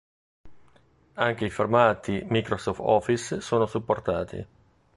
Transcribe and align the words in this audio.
Anche 1.13 1.45
i 1.45 1.51
formati 1.51 2.25
Microsoft 2.27 2.79
Office 2.81 3.39
sono 3.39 3.67
supportati. 3.67 4.47